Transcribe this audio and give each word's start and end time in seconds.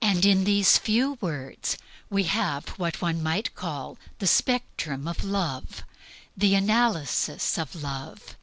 In 0.00 0.44
these 0.44 0.78
few 0.78 1.14
words 1.20 1.76
we 2.08 2.22
have 2.22 2.68
what 2.78 3.02
one 3.02 3.20
might 3.20 3.52
call 3.56 3.98
THE 4.20 4.28
SPECTRUM 4.28 5.08
OF 5.08 5.24
LOVE, 5.24 5.82
the 6.36 6.54
analysis 6.54 7.58
of 7.58 7.74
Love. 7.82 8.36